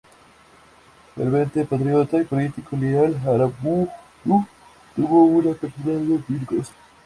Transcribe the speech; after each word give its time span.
Ferviente 1.13 1.63
patriota 1.63 2.19
y 2.19 2.25
político 2.25 2.75
leal, 2.75 3.21
Aramburú 3.23 3.87
tuvo 4.95 5.25
una 5.25 5.53
personalidad 5.53 6.21
vigorosa. 6.27 6.73